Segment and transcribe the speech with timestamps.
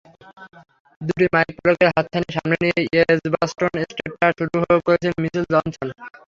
[1.01, 2.79] দু-দুটি মাইলফলকের হাতছানি সামনে নিয়ে
[3.05, 5.87] এজবাস্টন টেস্টটা শুরু করেছিলেন মিচেল জনসন।